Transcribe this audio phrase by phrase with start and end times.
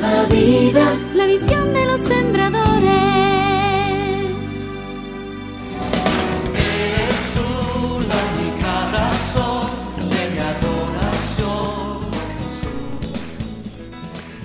[0.00, 0.96] nueva vida.
[1.14, 2.54] La visión de los sembradores.
[6.54, 9.70] Eres tú la única razón
[10.10, 12.00] de mi adoración.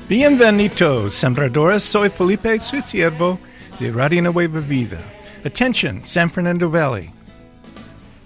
[0.08, 1.84] Bienvenidos, sembradores.
[1.84, 3.40] Soy Felipe, su siervo
[3.80, 4.98] de Radio Nueva Vida.
[5.44, 7.21] Attention, San Fernando Valley.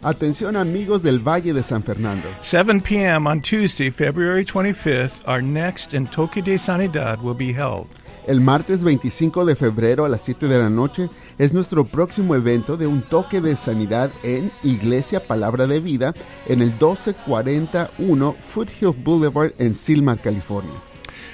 [0.06, 2.28] Atención amigos del Valle de San Fernando.
[2.42, 3.26] 7 p.m.
[3.26, 7.88] on Tuesday, February 25th, our next in Toque de Sanidad will be held.
[8.28, 11.10] El martes 25 de febrero a las 7 de la noche
[11.40, 16.14] es nuestro próximo evento de un toque de sanidad en Iglesia Palabra de Vida
[16.48, 20.76] en el 1241 Foothill Boulevard en Silmar, California.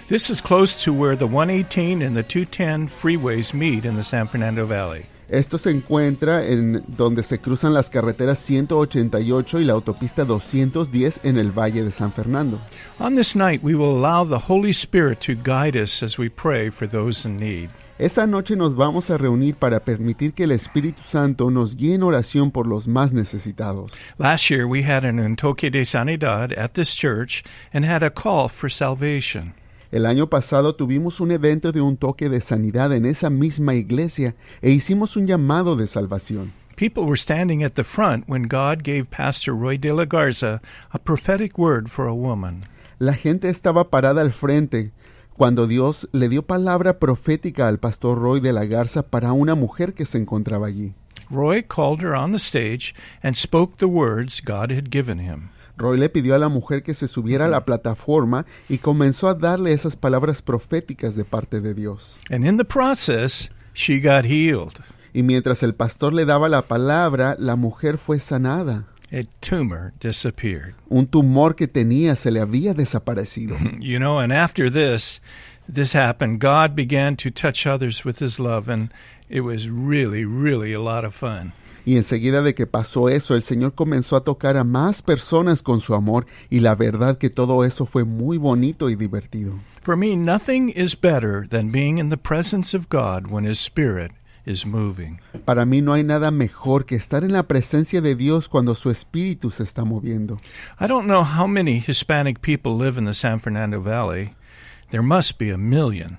[0.08, 4.30] This is close to where the 118 and the 210 freeways meet in the San
[4.30, 5.08] Fernando Valley.
[5.32, 11.38] Esto se encuentra en donde se cruzan las carreteras 188 y la autopista 210 en
[11.38, 12.60] el Valle de San Fernando.
[13.00, 16.70] On this night, we will allow the Holy Spirit to guide us as we pray
[16.70, 17.70] for those in need.
[17.98, 22.04] Esa noche nos vamos a reunir para permitir que el Espíritu Santo nos guíe en
[22.04, 23.94] oración por los más necesitados.
[24.18, 27.42] Last year, we had an Entoque de Sanidad at this church
[27.74, 29.54] and had a call for salvation.
[29.92, 34.36] El año pasado tuvimos un evento de un toque de sanidad en esa misma iglesia
[34.62, 36.54] e hicimos un llamado de salvación.
[36.78, 40.62] People were standing at the front when God gave Pastor Roy de la Garza
[40.92, 42.62] a prophetic word for a woman.
[43.00, 44.94] La gente estaba parada al frente
[45.36, 49.94] cuando Dios le dio palabra profética al pastor Roy de la Garza para una mujer
[49.94, 50.94] que se encontraba allí.
[51.30, 55.50] Roy called her on the stage and spoke the words God had given him.
[55.82, 59.34] Roy le pidió a la mujer que se subiera a la plataforma y comenzó a
[59.34, 62.20] darle esas palabras proféticas de parte de Dios.
[62.30, 64.80] And in the process, she got healed.
[65.14, 68.86] Y mientras el pastor le daba la palabra, la mujer fue sanada.
[69.12, 70.74] A tumor disappeared.
[70.88, 73.58] Un tumor que tenía se le había desaparecido.
[73.82, 75.20] You know, and after this,
[75.68, 78.90] this happened, God began to touch others with his love, and
[79.28, 81.52] it was really, really a lot of fun.
[81.86, 85.80] Y enseguida de que pasó eso, el Señor comenzó a tocar a más personas con
[85.80, 89.54] su amor y la verdad que todo eso fue muy bonito y divertido.
[89.82, 94.12] For me, nothing is better than being in the presence of God when his spirit
[94.46, 95.20] is moving.
[95.46, 98.90] Para mí no hay nada mejor que estar en la presencia de Dios cuando su
[98.90, 100.38] espíritu se está moviendo.
[100.80, 104.36] I don't know how many Hispanic people live in the San Fernando Valley.
[104.92, 106.18] There must be a million.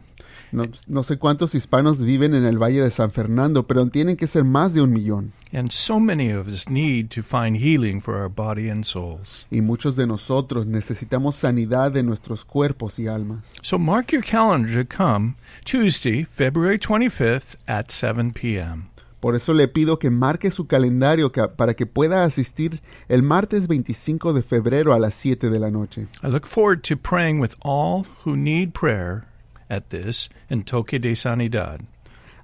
[0.53, 4.27] No, no sé cuántos hispanos viven en el Valle de San Fernando, pero tienen que
[4.27, 5.33] ser más de un millón.
[5.53, 9.47] And so many of us need to find healing for our body and souls.
[9.51, 13.51] Y muchos de nosotros necesitamos sanidad de nuestros cuerpos y almas.
[13.63, 18.89] So mark your calendar to come Tuesday, February 25th at 7 p.m.
[19.21, 23.69] Por eso le pido que marque su calendario ca- para que pueda asistir el martes
[23.69, 26.09] 25 de febrero a las 7 de la noche.
[26.25, 29.25] I look forward to praying with all who need prayer
[29.73, 31.81] at this in Toque de Sanidad.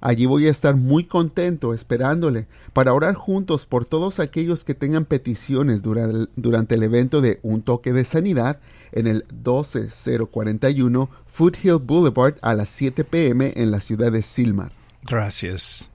[0.01, 5.03] Allí voy a estar muy contento esperándole para orar juntos por todos aquellos que tengan
[5.03, 6.07] peticiones dura-
[6.37, 8.59] durante el evento de Un Toque de Sanidad
[8.93, 14.71] en el 12041 Foothill Boulevard a las 7 pm en la ciudad de Silmar.
[15.03, 15.89] Gracias.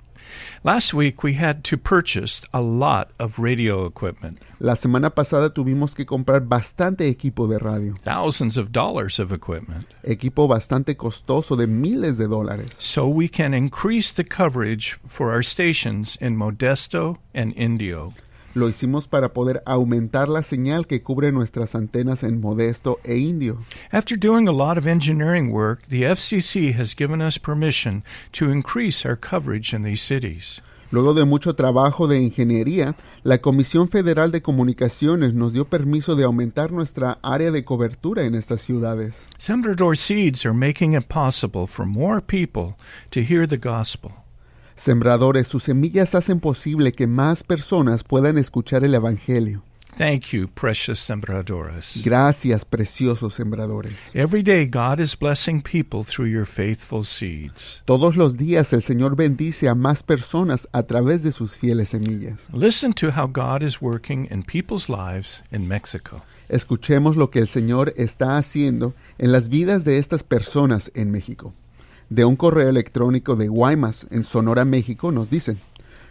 [0.62, 5.94] Last week we had to purchase a lot of radio equipment, La semana pasada tuvimos
[5.94, 11.66] que comprar bastante equipo de radio, thousands of dollars of equipment, equipo bastante costoso de
[11.66, 17.52] miles de dólares, so we can increase the coverage for our stations in Modesto and
[17.56, 18.14] Indio.
[18.54, 23.58] Lo hicimos para poder aumentar la señal que cubre nuestras antenas en Modesto e Indio.
[23.90, 29.04] After doing a lot of engineering work, the FCC has given us permission to increase
[29.04, 30.62] our coverage in these cities.
[30.92, 32.94] Luego de mucho trabajo de ingeniería,
[33.24, 38.36] la Comisión Federal de Comunicaciones nos dio permiso de aumentar nuestra área de cobertura en
[38.36, 39.26] estas ciudades.
[39.36, 42.76] Sembrador Seeds are making it possible for more people
[43.10, 44.23] to hear the gospel.
[44.76, 49.62] Sembradores, sus semillas hacen posible que más personas puedan escuchar el Evangelio.
[49.96, 52.02] Thank you, precious sembradores.
[52.04, 54.10] Gracias, preciosos sembradores.
[54.12, 57.80] Every day, God is blessing people through your faithful seeds.
[57.84, 62.48] Todos los días el Señor bendice a más personas a través de sus fieles semillas.
[62.52, 66.22] Listen to how God is working in people's lives in Mexico.
[66.48, 71.54] Escuchemos lo que el Señor está haciendo en las vidas de estas personas en México.
[72.10, 75.58] De un correo electrónico de Guaymas, en Sonora, México, nos dicen,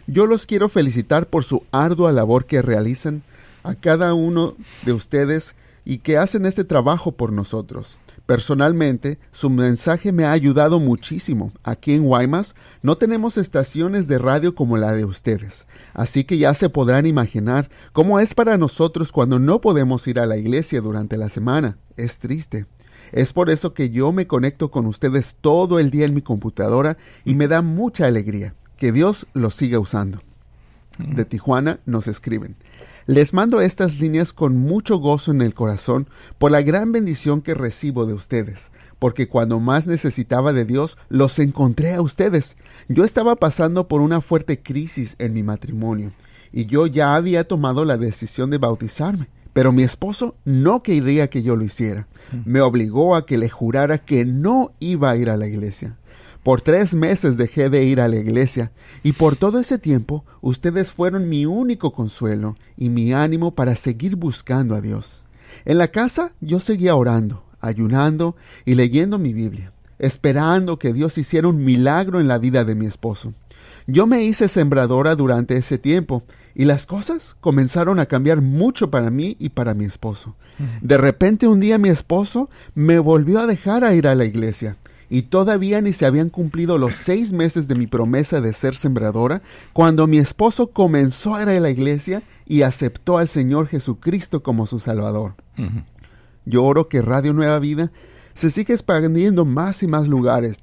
[0.06, 3.22] yo los quiero felicitar por su ardua labor que realizan
[3.62, 4.54] a cada uno
[4.84, 5.54] de ustedes
[5.84, 7.98] y que hacen este trabajo por nosotros.
[8.26, 11.52] Personalmente, su mensaje me ha ayudado muchísimo.
[11.62, 16.54] Aquí en Guaymas no tenemos estaciones de radio como la de ustedes, así que ya
[16.54, 21.18] se podrán imaginar cómo es para nosotros cuando no podemos ir a la iglesia durante
[21.18, 21.76] la semana.
[21.96, 22.66] Es triste.
[23.14, 26.96] Es por eso que yo me conecto con ustedes todo el día en mi computadora
[27.24, 28.54] y me da mucha alegría.
[28.76, 30.20] Que Dios los siga usando.
[30.98, 32.56] De Tijuana nos escriben.
[33.06, 36.08] Les mando estas líneas con mucho gozo en el corazón
[36.38, 41.38] por la gran bendición que recibo de ustedes, porque cuando más necesitaba de Dios, los
[41.38, 42.56] encontré a ustedes.
[42.88, 46.10] Yo estaba pasando por una fuerte crisis en mi matrimonio,
[46.50, 49.28] y yo ya había tomado la decisión de bautizarme.
[49.54, 52.06] Pero mi esposo no quería que yo lo hiciera.
[52.44, 55.96] Me obligó a que le jurara que no iba a ir a la iglesia.
[56.42, 58.70] Por tres meses dejé de ir a la iglesia
[59.02, 64.16] y por todo ese tiempo ustedes fueron mi único consuelo y mi ánimo para seguir
[64.16, 65.24] buscando a Dios.
[65.64, 68.36] En la casa yo seguía orando, ayunando
[68.66, 72.84] y leyendo mi Biblia, esperando que Dios hiciera un milagro en la vida de mi
[72.84, 73.32] esposo.
[73.86, 76.24] Yo me hice sembradora durante ese tiempo
[76.54, 80.36] y las cosas comenzaron a cambiar mucho para mí y para mi esposo.
[80.80, 84.76] De repente un día mi esposo me volvió a dejar a ir a la iglesia
[85.10, 89.42] y todavía ni se habían cumplido los seis meses de mi promesa de ser sembradora
[89.72, 94.66] cuando mi esposo comenzó a ir a la iglesia y aceptó al Señor Jesucristo como
[94.66, 95.34] su Salvador.
[96.44, 97.90] Yo oro que Radio Nueva Vida
[98.34, 100.58] se siga expandiendo más y más lugares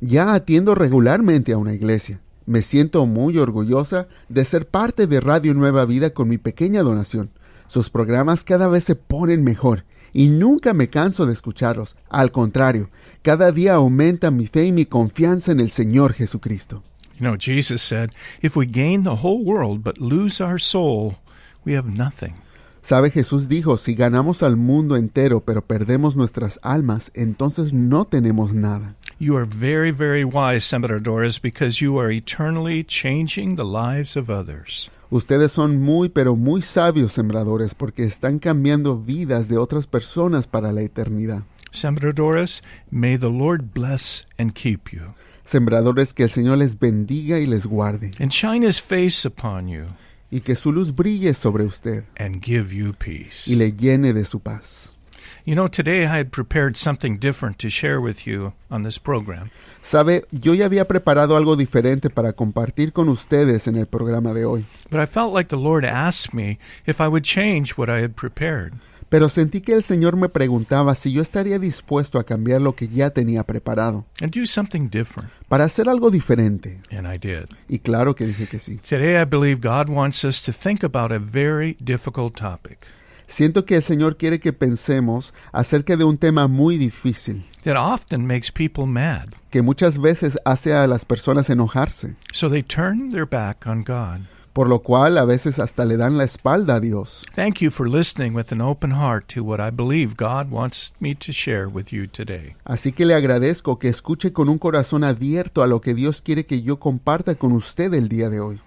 [0.00, 2.20] ya atiendo regularmente a una iglesia.
[2.46, 7.30] Me siento muy orgullosa de ser parte de Radio Nueva Vida con mi pequeña donación.
[7.72, 11.96] Sus programas cada vez se ponen mejor y nunca me canso de escucharlos.
[12.10, 12.90] Al contrario,
[13.22, 16.82] cada día aumenta mi fe y mi confianza en el Señor Jesucristo.
[17.14, 18.10] You know, Jesus said,
[18.42, 21.14] If we gain the whole world but lose our soul,
[21.64, 22.34] we have nothing.
[22.82, 28.52] Sabe, Jesús dijo, si ganamos al mundo entero pero perdemos nuestras almas, entonces no tenemos
[28.52, 28.96] nada.
[29.22, 34.90] You are very, very wise, sembradores, because you are eternally changing the lives of others.
[35.12, 40.72] Ustedes son muy pero muy sabios sembradores porque están cambiando vidas de otras personas para
[40.72, 41.44] la eternidad.
[41.70, 45.14] Sembradores, may the Lord bless and keep you,
[45.44, 49.84] Sembradores que el Señor les bendiga y les guarde and shine his face upon you,
[50.32, 53.46] y que su luz brille sobre usted and give you peace.
[53.46, 54.91] y le llene de su paz.
[55.44, 59.50] You know, today I had prepared something different to share with you on this program.
[59.80, 64.44] Sabe, yo ya había preparado algo diferente para compartir con ustedes en el programa de
[64.44, 68.02] hoy, But I felt like the Lord asked me if I would change what I
[68.04, 68.74] had prepared.
[69.08, 72.86] pero sentí que el Señor me preguntaba si yo estaría dispuesto a cambiar lo que
[72.88, 75.28] ya tenía preparado, and do something different.
[75.48, 76.80] para hacer algo diferente.
[76.92, 77.46] And I did.
[77.68, 78.76] Y claro que dije que sí.
[78.76, 82.86] Today, I believe God wants us to think about a very difficult topic
[83.26, 88.26] Siento que el Señor quiere que pensemos acerca de un tema muy difícil, that often
[88.26, 89.28] makes people mad.
[89.50, 94.26] que muchas veces hace a las personas enojarse, So they turn their back on God.
[94.52, 97.24] por lo cual a veces hasta le dan la espalda a Dios.
[97.34, 101.14] Thank you for listening with an open heart to what I believe God wants me
[101.14, 102.54] to share with you today.
[102.64, 106.44] Así que le agradezco que escuche con un corazón abierto a lo que Dios quiere
[106.44, 108.60] que yo comparta con usted el día de hoy.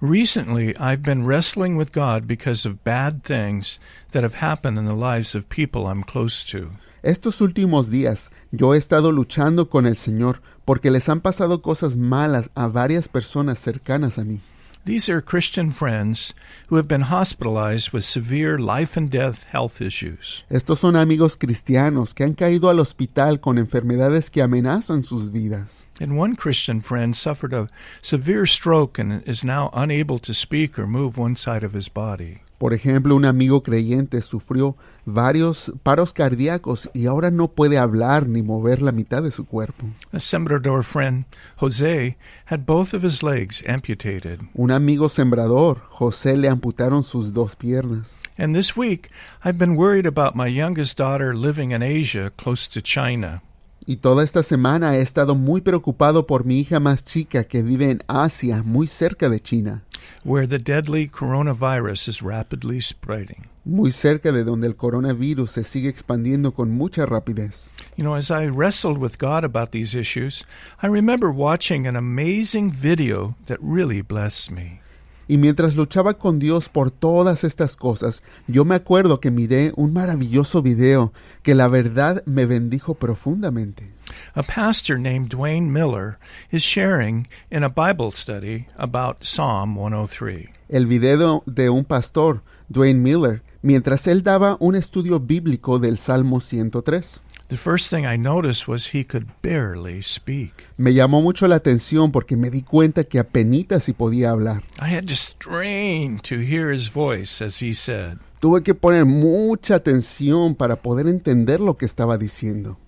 [0.00, 3.80] Recently, I've been wrestling with God because of bad things
[4.12, 6.72] that have happened in the lives of people I'm close to.
[7.02, 11.96] Estos últimos días yo he estado luchando con el Señor porque les han pasado cosas
[11.96, 14.40] malas a varias personas cercanas a mí.
[14.84, 16.34] These are Christian friends
[16.68, 20.44] who have been hospitalized with severe life and death health issues.
[20.50, 25.85] Estos son amigos cristianos que han caído al hospital con enfermedades que amenazan sus vidas.
[25.98, 27.68] And one Christian friend suffered a
[28.02, 32.42] severe stroke and is now unable to speak or move one side of his body.
[32.58, 38.42] Por ejemplo, un amigo creyente sufrió varios paros cardíacos y ahora no puede hablar ni
[38.42, 39.86] mover la mitad de su cuerpo.
[40.12, 41.26] A Sembrador friend,
[41.56, 44.40] Jose, had both of his legs amputated.
[44.54, 48.12] Un amigo sembrador, José, le amputaron sus dos piernas.
[48.38, 49.10] And this week,
[49.44, 53.42] I've been worried about my youngest daughter living in Asia close to China.
[53.86, 57.90] Y toda esta semana he estado muy preocupado por mi hija más chica que vive
[57.90, 59.84] en Asia, muy cerca de China,
[60.24, 63.48] where the deadly coronavirus is rapidly spreading.
[63.66, 67.72] muy cerca de donde el coronavirus se sigue expandiendo con mucha rapidez.
[67.96, 70.44] You know, as I wrestled with God about these issues,
[70.82, 74.80] I remember watching an amazing video that really blessed me.
[75.28, 79.92] Y mientras luchaba con Dios por todas estas cosas, yo me acuerdo que miré un
[79.92, 83.92] maravilloso video que la verdad me bendijo profundamente.
[84.34, 86.18] A pastor named Dwayne Miller
[86.52, 90.48] is sharing in a Bible study about Psalm 103.
[90.68, 96.40] El video de un pastor, Dwayne Miller, mientras él daba un estudio bíblico del Salmo
[96.40, 97.20] 103.
[97.48, 100.66] The first thing I noticed was he could barely speak.
[100.76, 104.64] Me llamó mucho la atención porque me di cuenta que apenas si podía hablar.
[104.80, 109.76] I had to strain to hear his voice as he said, Tuve que poner mucha
[109.76, 112.78] atención para poder entender lo que estaba diciendo.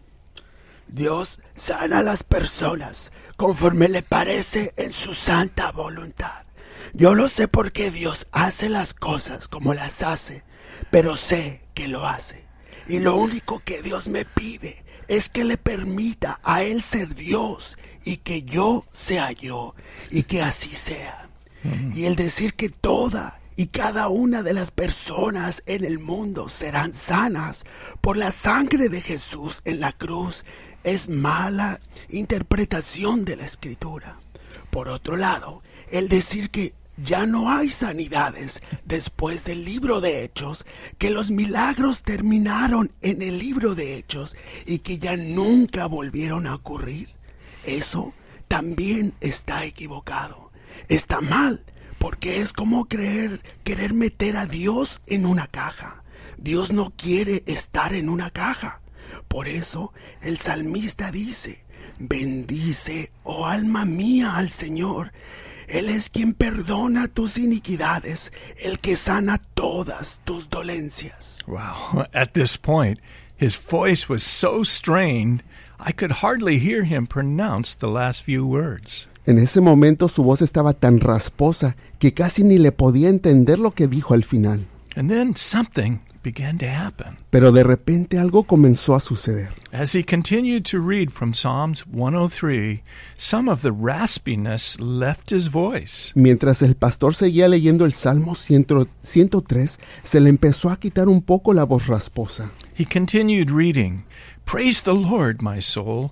[0.88, 6.46] Dios sana a las personas conforme le parece en su santa voluntad.
[6.94, 10.42] Yo lo sé porque Dios hace las cosas como las hace,
[10.90, 12.47] pero sé que lo hace.
[12.88, 17.76] Y lo único que Dios me pide es que le permita a Él ser Dios
[18.04, 19.74] y que yo sea yo
[20.10, 21.28] y que así sea.
[21.94, 26.92] Y el decir que toda y cada una de las personas en el mundo serán
[26.92, 27.64] sanas
[28.00, 30.44] por la sangre de Jesús en la cruz
[30.84, 34.20] es mala interpretación de la escritura.
[34.70, 40.66] Por otro lado, el decir que ya no hay sanidades después del libro de Hechos,
[40.98, 44.36] que los milagros terminaron en el libro de Hechos
[44.66, 47.10] y que ya nunca volvieron a ocurrir,
[47.64, 48.12] eso
[48.48, 50.50] también está equivocado.
[50.88, 51.64] Está mal,
[51.98, 56.02] porque es como creer, querer meter a Dios en una caja.
[56.38, 58.80] Dios no quiere estar en una caja.
[59.28, 61.64] Por eso el salmista dice,
[61.98, 65.12] bendice, oh alma mía, al Señor.
[65.68, 68.32] Él es quien perdona tus iniquidades,
[68.64, 71.38] el que sana todas tus dolencias.
[71.46, 72.06] Wow.
[72.14, 72.98] At this point,
[73.36, 75.42] his voice was so strained,
[75.78, 79.06] I could hardly hear him pronounce the last few words.
[79.26, 83.72] En ese momento su voz estaba tan rasposa que casi ni le podía entender lo
[83.72, 84.66] que dijo al final.
[84.96, 87.16] And then something began to happen.
[87.30, 89.50] Pero de repente algo comenzó a suceder.
[89.72, 92.82] As he continued to read from Psalms 103,
[93.16, 96.12] some of the raspiness left his voice.
[96.14, 101.22] Mientras el pastor seguía leyendo el Salmo 100 103, se le empezó a quitar un
[101.22, 102.50] poco la voz rasposa.
[102.74, 104.04] He continued reading,
[104.44, 106.10] Praise the Lord, my soul,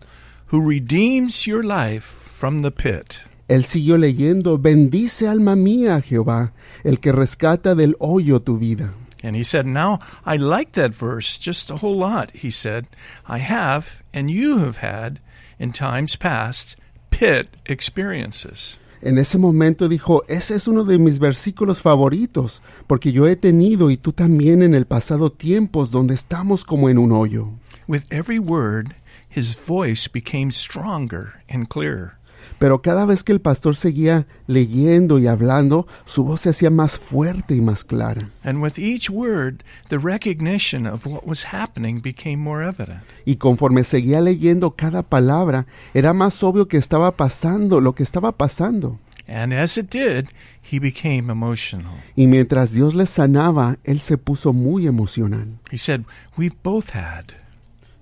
[0.53, 3.17] who redeems your life from the pit.
[3.49, 8.93] Él siguió leyendo, bendice alma mía Jehová, el que rescata del hoyo tu vida.
[9.27, 12.31] And he said, Now I like that verse just a whole lot.
[12.31, 12.87] He said,
[13.27, 15.19] I have, and you have had,
[15.59, 16.77] in times past,
[17.11, 18.79] pit experiences.
[19.03, 23.91] En ese momento dijo, ese es uno de mis versículos favoritos, porque yo he tenido
[23.91, 27.51] y tú también en el pasado tiempos donde estamos como en un hoyo.
[27.89, 28.95] With every word,
[29.29, 32.17] his voice became stronger and clearer.
[32.59, 36.99] Pero cada vez que el pastor seguía leyendo y hablando, su voz se hacía más
[36.99, 38.31] fuerte y más clara.
[38.43, 43.01] And with each word, the recognition of what was happening became more evident.
[43.25, 48.33] Y conforme seguía leyendo cada palabra, era más obvio que estaba pasando lo que estaba
[48.33, 48.99] pasando.
[49.29, 50.29] And as it did,
[50.63, 51.95] he became emotional.
[52.15, 55.59] Y mientras Dios le sanaba, él se puso muy emocional.
[55.71, 56.05] He said,
[56.37, 57.35] We've both had.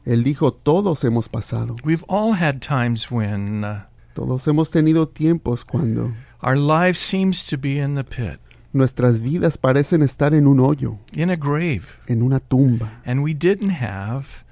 [0.05, 5.65] Él dijo, todos hemos pasado, We've all had times when uh, todos hemos tenido tiempos
[5.65, 8.41] cuando our life seems to be in the pit,
[8.73, 13.35] nuestras vidas parecen estar en un hoyo, in a grave, en una tumba, and we
[13.35, 14.45] didn't have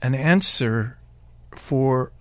[0.00, 0.96] an answer
[1.52, 2.12] for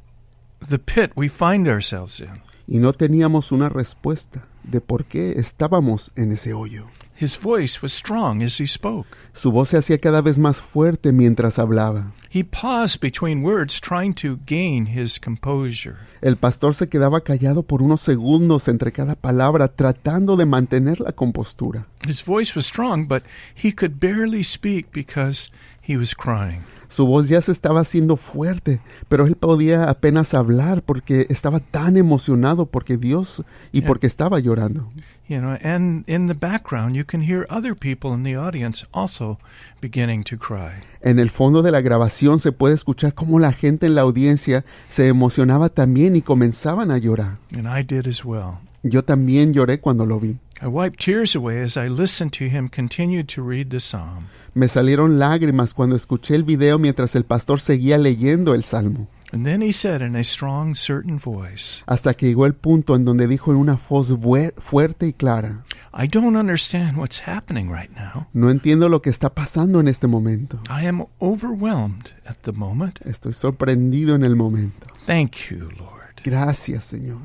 [0.60, 2.41] the pit we find ourselves in.
[2.67, 6.86] y no teníamos una respuesta de por qué estábamos en ese hoyo.
[7.20, 9.18] His voice was strong as he spoke.
[9.34, 12.14] Su voz se hacía cada vez más fuerte mientras hablaba.
[12.30, 15.98] He paused between words, trying to gain his composure.
[16.22, 21.12] El pastor se quedaba callado por unos segundos entre cada palabra, tratando de mantener la
[21.12, 21.88] compostura.
[22.08, 23.24] His voice was strong, but
[23.54, 25.52] he could barely speak because
[25.86, 26.62] he was crying.
[26.88, 31.98] Su voz ya se estaba haciendo fuerte, pero él podía apenas hablar porque estaba tan
[31.98, 34.90] emocionado porque Dios y porque estaba llorando.
[35.30, 39.38] You know, and in the background, you can hear other people in the audience also
[39.80, 40.82] beginning to cry.
[41.02, 44.66] En el fondo de la grabación se puede escuchar cómo la gente en la audiencia
[44.88, 47.38] se emocionaba también y comenzaban a llorar.
[47.56, 48.58] And I did as well.
[48.82, 50.40] Yo también lloré cuando lo vi.
[50.64, 54.30] I wiped tears away as I listened to him continue to read the psalm.
[54.56, 59.08] Me salieron lágrimas cuando escuché el video mientras el pastor seguía leyendo el salmo.
[59.32, 63.06] And then he said in a strong, certain voice, hasta que llegó el punto en
[63.06, 64.12] donde dijo en una voz
[64.58, 68.28] fuerte y clara, I don't understand what's happening right now.
[68.34, 70.60] no entiendo lo que está pasando en este momento.
[70.70, 73.00] I am overwhelmed at the moment.
[73.06, 74.88] Estoy sorprendido en el momento.
[75.06, 76.22] Thank you, Lord.
[76.24, 77.22] Gracias, Señor.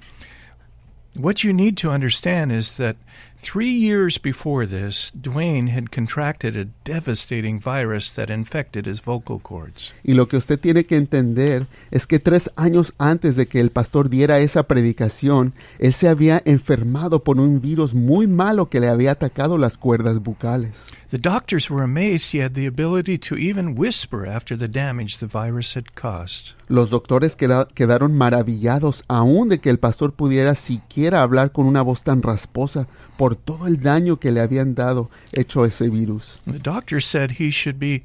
[1.16, 2.96] What you need to understand is that
[3.44, 9.92] three years before this, Dwayne had contracted a devastating virus that infected his vocal cords.
[10.02, 13.70] Y lo que usted tiene que entender es que tres años antes de que el
[13.70, 18.88] pastor diera esa predicación, él se había enfermado por un virus muy malo que le
[18.88, 20.92] había atacado las cuerdas bucales.
[21.10, 25.26] The doctors were amazed he had the ability to even whisper after the damage the
[25.26, 26.54] virus had caused.
[26.68, 31.82] Los doctores queda- quedaron maravillados aún de que el pastor pudiera siquiera hablar con una
[31.82, 36.40] voz tan rasposa por todo el daño que le habían dado hecho ese virus.
[36.50, 38.04] The doctors said he should be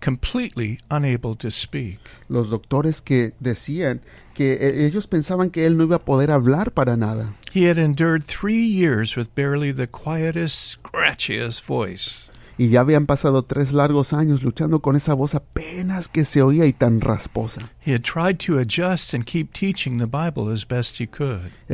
[0.00, 1.98] completely unable to speak.
[2.28, 4.02] Los doctores que decían
[4.34, 7.34] que eh, ellos pensaban que él no iba a poder hablar para nada.
[7.54, 12.25] He had endured three years with barely the quietest, scratchiest voice.
[12.58, 16.66] Y ya habían pasado tres largos años luchando con esa voz apenas que se oía
[16.66, 17.70] y tan rasposa.
[17.84, 18.02] Él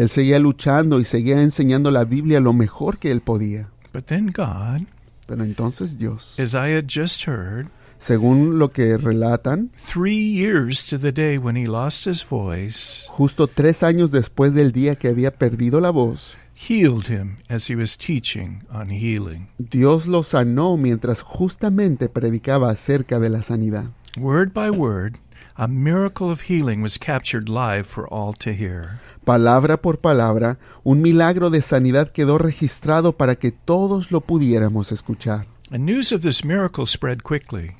[0.08, 3.68] seguía luchando y seguía enseñando la Biblia lo mejor que él podía.
[3.92, 4.86] But then God,
[5.26, 10.98] Pero entonces Dios, as I had just heard, según lo que relatan, three years to
[10.98, 15.30] the day when he lost his voice, justo tres años después del día que había
[15.30, 16.36] perdido la voz,
[16.68, 19.48] healed him as he was teaching on healing.
[19.58, 23.90] Dios lo sanó mientras justamente predicaba acerca de la sanidad.
[24.16, 25.18] Word by word,
[25.56, 29.00] a miracle of healing was captured live for all to hear.
[29.24, 35.46] Palabra por palabra, un milagro de sanidad quedó registrado para que todos lo pudiéramos escuchar.
[35.70, 37.72] And news of this miracle spread quickly.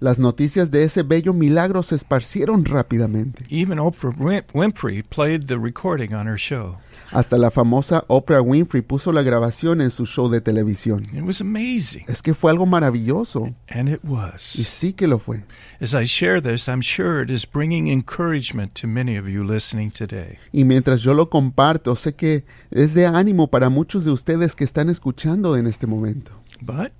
[0.00, 3.44] Las noticias de ese bello milagro se esparcieron rápidamente.
[3.50, 6.76] Even Oprah Win- Winfrey played the recording on her show.
[7.10, 11.02] Hasta la famosa Oprah Winfrey puso la grabación en su show de televisión.
[11.14, 12.04] It was amazing.
[12.06, 13.54] Es que fue algo maravilloso.
[13.68, 14.42] And it Y was.
[14.42, 15.42] sí que lo fue.
[15.80, 19.90] As I share this, I'm sure it is bringing encouragement to many of you listening
[19.90, 20.38] today.
[20.52, 24.64] Y mientras yo lo comparto, sé que es de ánimo para muchos de ustedes que
[24.64, 26.32] están escuchando en este momento.
[26.60, 26.92] But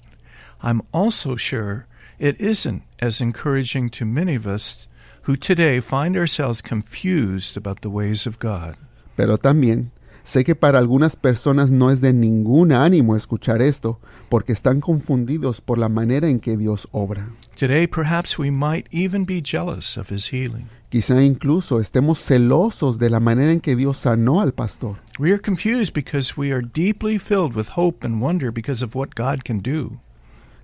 [0.62, 1.86] I'm also sure
[2.18, 4.88] it isn't as encouraging to many of us
[5.26, 8.76] who today find ourselves confused about the ways of God.
[9.16, 9.90] Pero también
[10.28, 15.62] sé que para algunas personas no es de ningún ánimo escuchar esto, porque están confundidos
[15.62, 17.30] por la manera en que Dios obra.
[17.56, 20.66] Today, perhaps we might even be jealous of his healing.
[20.90, 24.96] Quizá incluso estemos celosos de la manera en que Dios sanó al pastor.
[25.18, 29.14] We are confused because we are deeply filled with hope and wonder because of what
[29.16, 29.98] God can do.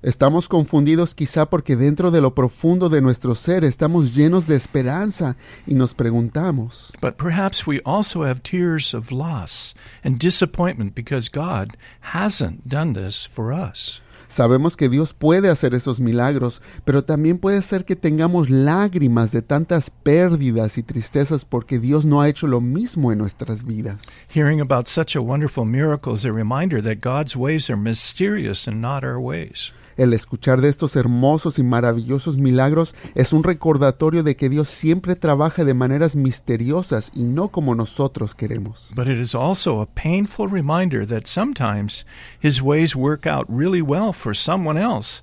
[0.05, 5.35] Estamos confundidos quizá porque dentro de lo profundo de nuestro ser estamos llenos de esperanza
[5.67, 11.79] y nos preguntamos, But perhaps we also have tears of loss and disappointment because God
[12.13, 14.03] hasn't done this for us.
[14.29, 19.41] sabemos que Dios puede hacer esos milagros, pero también puede ser que tengamos lágrimas de
[19.41, 24.03] tantas pérdidas y tristezas porque Dios no ha hecho lo mismo en nuestras vidas.
[24.29, 28.83] Hearing about such a wonderful miracle is a reminder that God's ways are mysterious and
[28.83, 29.73] not our ways.
[29.97, 35.17] El escuchar de estos hermosos y maravillosos milagros es un recordatorio de que Dios siempre
[35.17, 38.91] trabaja de maneras misteriosas y no como nosotros queremos.
[38.95, 42.05] But it is also a painful reminder that sometimes
[42.43, 45.23] His ways work out really well for someone else,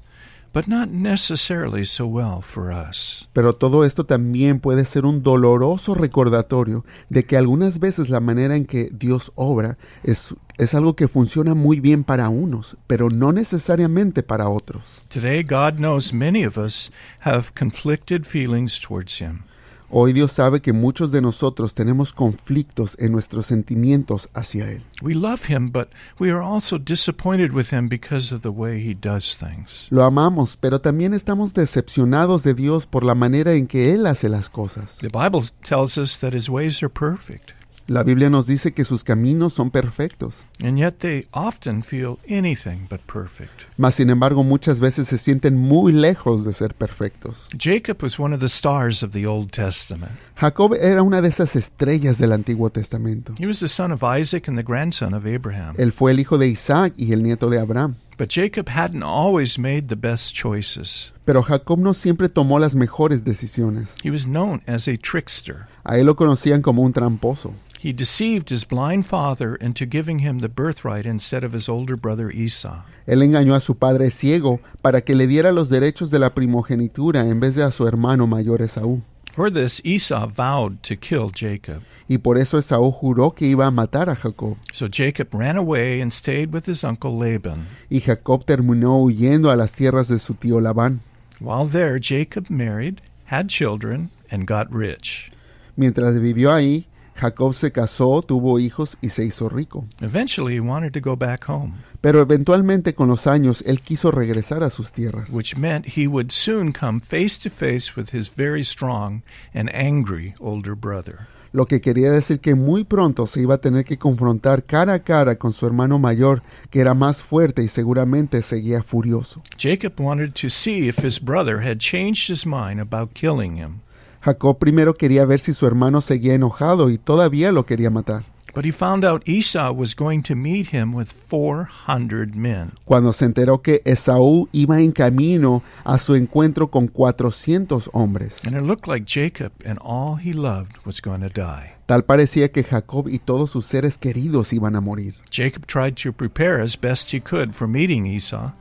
[0.53, 3.27] but not necessarily so well for us.
[3.33, 8.55] Pero todo esto también puede ser un doloroso recordatorio de que algunas veces la manera
[8.55, 13.31] en que Dios obra es, es algo que funciona muy bien para unos, pero no
[13.31, 14.83] necesariamente para otros.
[15.09, 19.45] Today, God knows many of us have conflicted feelings towards Him.
[19.89, 24.83] Hoy Dios sabe que muchos de nosotros tenemos conflictos en nuestros sentimientos hacia Él.
[25.01, 28.93] We love Him, but we are also disappointed with Him because of the way He
[28.93, 29.87] does things.
[29.89, 34.29] Lo amamos, pero también estamos decepcionados de Dios por la manera en que Él hace
[34.29, 34.97] las cosas.
[34.99, 37.53] The Bible tells us that His ways are perfect,
[37.91, 42.87] La Biblia nos dice que sus caminos son perfectos, and yet they often feel anything
[42.89, 43.63] but perfect.
[43.75, 47.49] mas sin embargo muchas veces se sienten muy lejos de ser perfectos.
[47.59, 50.13] Jacob was one of the stars of the Old Testament.
[50.39, 53.33] Jacob era una de esas estrellas del Antiguo Testamento.
[53.37, 55.75] He was the son of Isaac and the grandson of Abraham.
[55.77, 57.95] Él fue el hijo de Isaac y el nieto de Abraham.
[58.17, 61.11] But Jacob hadn't always made the best choices.
[61.25, 63.95] Pero Jacob no siempre tomó las mejores decisiones.
[64.01, 65.67] He was known as a trickster.
[65.83, 67.53] A él lo conocían como un tramposo.
[67.83, 72.29] He deceived his blind father into giving him the birthright instead of his older brother
[72.29, 72.83] Esau.
[73.07, 77.21] Él engañó a su padre ciego para que le diera los derechos de la primogenitura
[77.21, 79.01] en vez de a su hermano mayor Esaú.
[79.31, 81.81] For this, Esau vowed to kill Jacob.
[82.07, 84.57] Y por eso Esaú juró que iba a matar a Jacob.
[84.71, 87.65] So Jacob ran away and stayed with his uncle Laban.
[87.89, 90.99] Y Jacob terminó huyendo a las tierras de su tío Labán.
[91.39, 95.31] While there, Jacob married, had children, and got rich.
[95.75, 99.85] Mientras vivió ahí, Jacob se casó, tuvo hijos y se hizo rico.
[100.01, 104.63] Eventually, he wanted to go back home, Pero eventualmente con los años él quiso regresar
[104.63, 108.63] a sus tierras, which meant he would soon come face to face with his very
[108.63, 109.21] strong
[109.53, 111.27] and angry older brother.
[111.53, 114.99] lo que quería decir que muy pronto se iba a tener que confrontar cara a
[114.99, 119.41] cara con su hermano mayor, que era más fuerte y seguramente seguía furioso.
[119.57, 123.81] Jacob wanted to see if his brother had changed his mind about killing him.
[124.21, 128.23] Jacob primero quería ver si su hermano seguía enojado y todavía lo quería matar.
[128.53, 132.73] But he found out Esau was going to meet him with 400 men.
[132.83, 138.45] Cuando se enteró que Esaú iba en camino a su encuentro con 400 hombres.
[138.45, 141.77] And it looked like Jacob and all he loved was going to die.
[141.85, 145.15] Tal parecía que Jacob y todos sus seres queridos iban a morir.
[145.31, 148.51] Jacob tried to prepare as best he could for meeting Esau,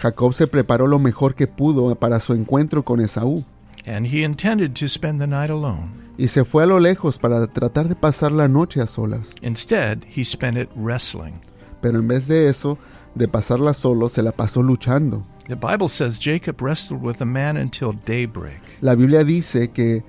[0.00, 3.44] Jacob se preparó lo mejor que pudo para su encuentro con Esaú
[3.88, 5.90] and he intended to spend the night alone.
[6.18, 9.34] y se fue a lo lejos para tratar de pasar la noche a solas.
[9.42, 11.34] Instead, he spent it wrestling.
[11.80, 12.76] Pero en vez de eso,
[13.14, 15.24] de pasarla solo, se la pasó luchando.
[15.46, 18.60] The Bible says Jacob wrestled with a man until daybreak.
[18.80, 20.02] La Biblia dice que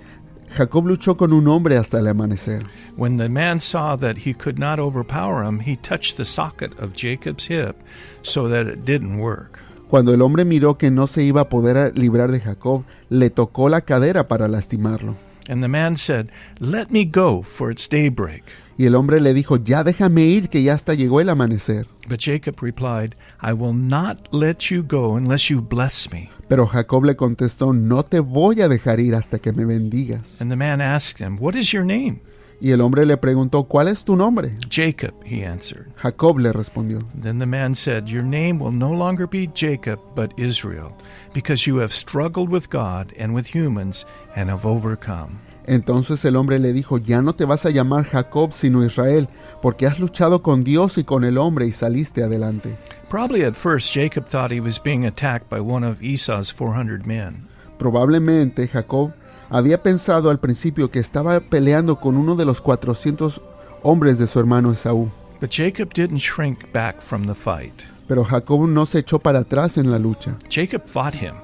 [0.57, 2.65] Jacob luchó con un hombre hasta el amanecer.
[2.97, 6.93] When the man saw that he could not overpower him, he touched the socket of
[6.93, 7.77] Jacob's hip
[8.23, 9.59] so that it didn't work.
[9.89, 13.69] Cuando el hombre miró que no se iba a poder librar de Jacob, le tocó
[13.69, 15.17] la cadera para lastimarlo.
[15.49, 18.43] And the man said, Let me go, for it's daybreak.
[18.77, 21.87] Y el hombre le dijo, ya déjame ir, que ya hasta llegó el amanecer.
[22.07, 26.29] But Jacob replied, I will not let you go unless you bless me.
[26.47, 30.39] Pero Jacob le contestó, no te voy a dejar ir hasta que me bendigas.
[30.39, 32.21] And the man asked him, What is your name?
[32.61, 34.51] Y el hombre le preguntó, ¿cuál es tu nombre?
[34.69, 35.87] Jacob, he answered.
[35.95, 36.99] Jacob le respondió.
[37.21, 40.91] Then the man said, Your name will no longer be Jacob, but Israel,
[41.33, 45.39] because you have struggled with God and with humans and have overcome.
[45.69, 49.29] Entonces el hombre le dijo, ya no te vas a llamar Jacob sino Israel,
[49.61, 52.75] porque has luchado con Dios y con el hombre y saliste adelante.
[53.07, 57.41] Probably at first, Jacob thought he was being attacked by one of Esau's 400 men.
[57.77, 59.13] Probablemente Jacob
[59.49, 63.41] había pensado al principio que estaba peleando con uno de los 400
[63.83, 65.11] hombres de su hermano Esaú.
[65.41, 67.73] But Jacob didn't shrink back from the fight.
[68.07, 70.35] Pero Jacob no se echó para atrás en la lucha.
[70.49, 71.35] Jacob fought him,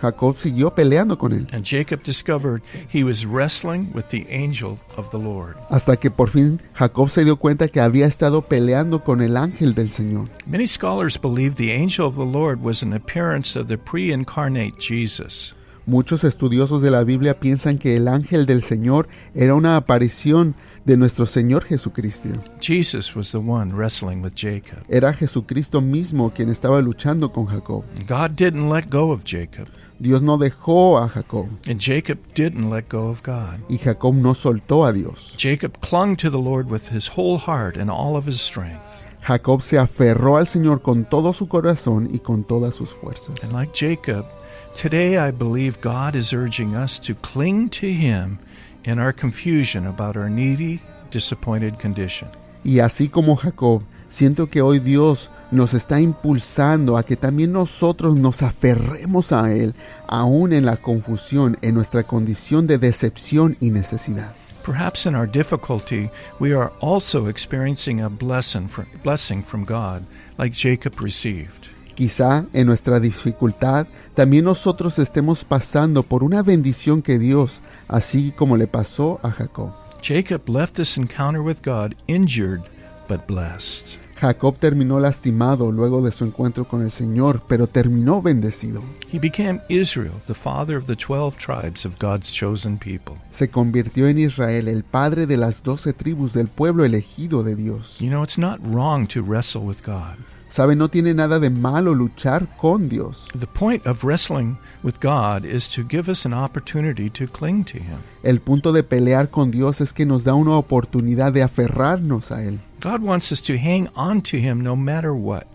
[0.00, 5.10] Jacob siguió peleando con él, and Jacob discovered he was wrestling with the angel of
[5.10, 5.56] the Lord.
[5.70, 9.74] hasta que por fin Jacob se dio cuenta que había estado peleando con el ángel
[9.74, 10.28] del Señor.
[10.46, 14.78] Many scholars believe the angel of the Lord was an appearance of the pre incarnate
[14.78, 15.54] Jesus.
[15.88, 20.98] Muchos estudiosos de la Biblia piensan que el ángel del Señor era una aparición de
[20.98, 22.28] nuestro Señor Jesucristo.
[22.60, 24.84] Jesus was the one wrestling with Jacob.
[24.90, 27.84] Era Jesucristo mismo quien estaba luchando con Jacob.
[28.06, 29.66] God didn't let go of Jacob,
[29.98, 33.58] Dios no dejó a Jacob and Jacob didn't let go of God.
[33.70, 35.34] y Jacob no soltó a Dios.
[35.38, 39.06] Jacob clung to the Lord with his whole heart and all of his strength.
[39.26, 43.42] Jacob se aferró al Señor con todo su corazón y con todas sus fuerzas.
[43.42, 44.26] And like Jacob,
[44.74, 48.38] today I believe God is urging us to cling to Him
[48.84, 52.28] in our confusion about our needy, disappointed condition.
[52.64, 58.18] Y así como Jacob, siento que hoy Dios nos está impulsando a que también nosotros
[58.18, 59.74] nos aferremos a Él,
[60.06, 64.32] aún en la confusión, en nuestra condición de decepción y necesidad.
[64.64, 70.04] Perhaps in our difficulty, we are also experiencing a blessing from, blessing from God,
[70.36, 71.68] like Jacob received.
[71.98, 78.56] Quizá en nuestra dificultad también nosotros estemos pasando por una bendición que Dios, así como
[78.56, 79.72] le pasó a Jacob.
[80.00, 82.62] Jacob left this encounter with God injured
[83.08, 83.98] but blessed.
[84.14, 88.80] Jacob terminó lastimado luego de su encuentro con el Señor, pero terminó bendecido.
[89.12, 93.16] He became Israel, the father of the twelve tribes of God's chosen people.
[93.30, 97.98] Se convirtió en Israel, el padre de las doce tribus del pueblo elegido de Dios.
[97.98, 100.16] You know, it's not wrong to wrestle with God.
[100.48, 103.28] Sabe, no tiene nada de malo luchar con Dios.
[103.38, 107.78] The point of wrestling with God is to give us an opportunity to cling to
[107.78, 107.98] Him.
[108.22, 112.42] El punto de pelear con Dios es que nos da una oportunidad de aferrarnos a
[112.42, 112.60] Él.
[112.80, 115.46] God wants us to hang on to Him no matter what.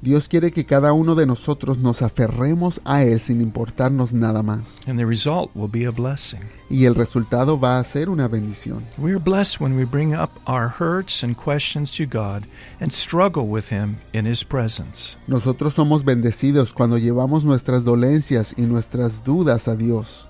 [0.00, 4.80] Dios quiere que cada uno de nosotros nos aferremos a Él sin importarnos nada más.
[4.86, 6.42] And the result will be a blessing.
[6.70, 8.84] Y el resultado va a ser una bendición.
[8.96, 12.46] We are blessed when we bring up our hurts and questions to God
[12.80, 15.16] and struggle with Him in His presence.
[15.26, 20.28] Nosotros somos bendecidos cuando llevamos nuestras dolencias y nuestras dudas a Dios.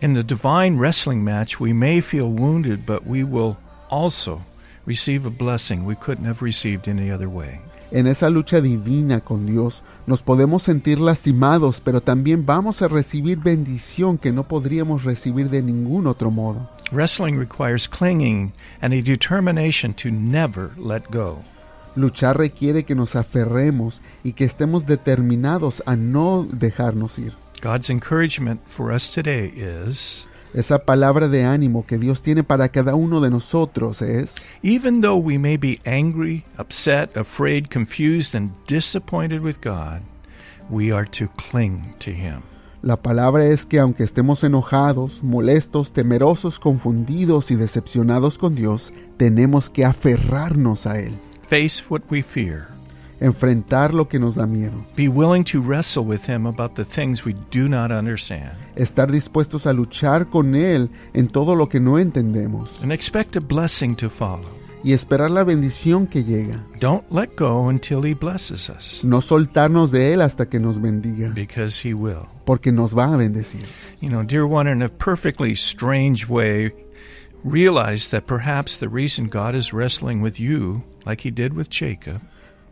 [0.00, 3.56] In the divine wrestling match, we may feel wounded, but we will
[3.90, 4.42] also
[4.86, 7.60] receive a blessing we couldn't have received any other way.
[7.94, 13.38] En esa lucha divina con Dios nos podemos sentir lastimados, pero también vamos a recibir
[13.38, 16.68] bendición que no podríamos recibir de ningún otro modo.
[16.90, 21.38] Wrestling requires clinging and a determination to never let go.
[21.94, 27.34] Luchar requiere que nos aferremos y que estemos determinados a no dejarnos ir.
[27.62, 32.94] God's encouragement for us today is Esa palabra de ánimo que Dios tiene para cada
[32.94, 39.42] uno de nosotros es, even though we may be angry, upset, afraid, confused, and disappointed
[39.42, 40.02] with God,
[40.70, 42.42] we are to cling to Him.
[42.84, 49.70] la palabra es que aunque estemos enojados, molestos, temerosos, confundidos y decepcionados con Dios, tenemos
[49.70, 51.14] que aferrarnos a Él,
[51.48, 52.68] Face what we fear.
[53.24, 57.24] Enfrentar lo que nos da miedo, Be willing to wrestle with Him about the things
[57.24, 58.52] we do not understand.
[58.76, 63.40] estar dispuestos a luchar con Él en todo lo que no entendemos And expect a
[63.40, 64.48] blessing to follow.
[64.84, 69.90] y esperar la bendición que llega, Don't let go until He blesses us, no soltarnos
[69.90, 72.26] de Él hasta que nos bendiga, because He will.
[72.44, 73.62] porque nos va a bendecir.
[74.02, 76.74] You know, dear one, in a perfectly strange way,
[77.42, 82.20] realize that perhaps the reason God is wrestling with you, like He did with Jacob,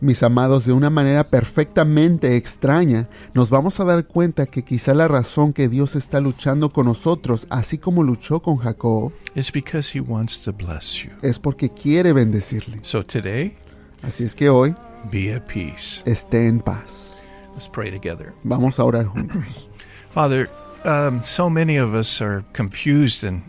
[0.03, 5.07] Mis amados, de una manera perfectamente extraña, nos vamos a dar cuenta que quizá la
[5.07, 10.01] razón que Dios está luchando con nosotros, así como luchó con Jacob, is because He
[10.01, 11.11] wants to bless you.
[11.23, 12.81] es porque quiere bendecirle.
[12.83, 13.57] So today,
[14.03, 14.75] Así es que hoy
[15.13, 16.03] be at peace.
[16.05, 17.23] esté en paz.
[17.55, 18.33] Let's pray together.
[18.43, 19.69] Vamos a orar juntos.
[20.11, 20.51] Father,
[20.85, 23.43] um, so many of us are confused and,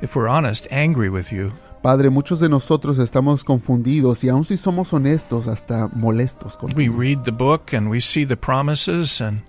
[0.00, 1.52] if we're honest, angry with you.
[1.82, 6.96] Padre, muchos de nosotros estamos confundidos y aun si somos honestos, hasta molestos We contigo.
[6.98, 9.42] read the book and we see the promises and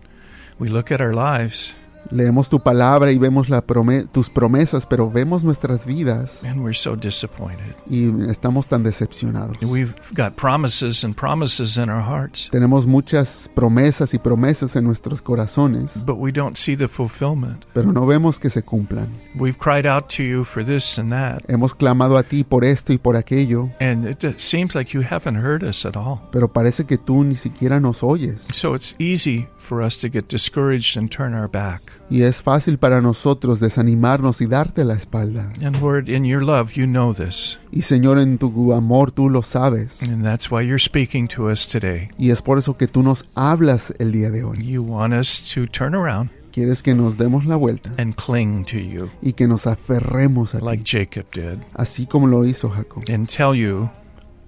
[0.59, 1.73] we look at our lives
[2.11, 6.77] Leemos tu palabra y vemos la prome- tus promesas, pero vemos nuestras vidas and we're
[6.77, 7.75] so disappointed.
[7.89, 9.57] y estamos tan decepcionados.
[9.61, 15.21] We've got promises and promises in our hearts, Tenemos muchas promesas y promesas en nuestros
[15.21, 17.65] corazones, but we don't see the fulfillment.
[17.73, 19.07] pero no vemos que se cumplan.
[19.35, 22.93] We've cried out to you for this and that, Hemos clamado a ti por esto
[22.93, 26.19] y por aquello, and it seems like you haven't heard us at all.
[26.31, 28.45] pero parece que tú ni siquiera nos oyes.
[28.53, 31.81] So it's easy for us to get discouraged and turn our back.
[32.09, 35.51] Y es fácil para nosotros desanimarnos y darte la espalda.
[35.63, 37.57] And Lord, in your love, you know this.
[37.71, 40.03] Y Señor, en tu amor tú lo sabes.
[40.03, 42.09] And that's why you're speaking to us today.
[42.19, 44.57] Y es por eso que tú nos hablas el día de hoy.
[44.63, 48.77] You want us to turn around Quieres que nos demos la vuelta and cling to
[48.77, 53.03] you, y que nos aferremos a ti, like Jacob did, así como lo hizo Jacob.
[53.09, 53.89] and tell you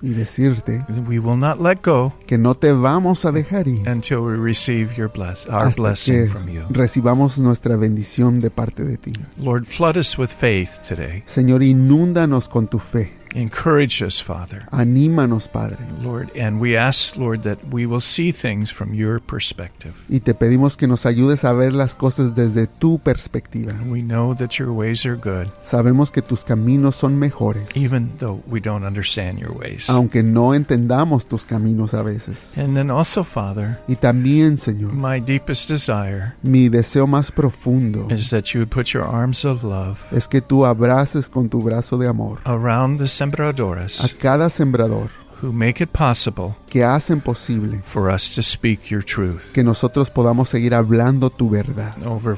[0.05, 4.17] Y decirte we will not let go que no te vamos a dejar ir until
[4.19, 6.61] we receive your bless, our hasta blessing que from you.
[6.69, 9.13] recibamos nuestra bendición de parte de ti.
[9.39, 11.23] Lord, flood us with faith today.
[11.25, 13.11] Señor, inúndanos con tu fe.
[13.35, 14.65] Encourage us, Father.
[14.71, 15.77] Anímanos, Padre.
[16.01, 19.93] Lord, and we ask, Lord, that we will see things from your perspective.
[20.09, 23.73] Y te pedimos que nos ayudes a ver las cosas desde tu perspectiva.
[23.85, 28.41] We know that your ways are good, Sabemos que tus caminos son mejores, even though
[28.47, 29.89] we don't understand your ways.
[29.89, 32.57] aunque no entendamos tus caminos a veces.
[32.57, 38.29] And then also, Father, Y también, Señor, my deepest desire mi deseo más profundo is
[38.29, 41.97] that you would put your arms of love es que tú abraces con tu brazo
[41.97, 45.09] de amor around the a sembradores cada sembrador
[45.41, 50.09] who make it possible que hacen posible for us to speak your truth que nosotros
[50.09, 51.95] podamos seguir hablando tu verdad.
[52.05, 52.37] over,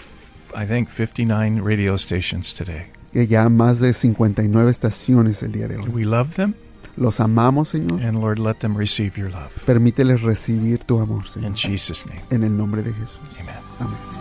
[0.56, 2.88] I think, 59 radio stations today.
[3.13, 5.89] Que ya más de 59 estaciones el día de hoy.
[5.89, 6.54] We love them,
[6.97, 8.02] Los amamos, Señor.
[8.02, 9.52] and Lord, let them receive your love.
[9.65, 11.56] Permíteles recibir tu amor, In Señor.
[11.56, 13.19] Jesus' name, En el nombre de Jesús.
[13.39, 13.56] amen.
[13.80, 14.16] Amén.